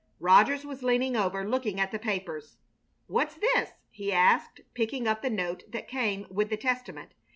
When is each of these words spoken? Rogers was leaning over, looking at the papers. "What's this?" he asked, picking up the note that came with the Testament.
Rogers 0.19 0.65
was 0.65 0.81
leaning 0.81 1.15
over, 1.15 1.47
looking 1.47 1.79
at 1.79 1.91
the 1.91 1.99
papers. 1.99 2.57
"What's 3.05 3.35
this?" 3.35 3.73
he 3.91 4.11
asked, 4.11 4.61
picking 4.73 5.05
up 5.07 5.21
the 5.21 5.29
note 5.29 5.61
that 5.71 5.87
came 5.87 6.25
with 6.31 6.49
the 6.49 6.57
Testament. 6.57 7.13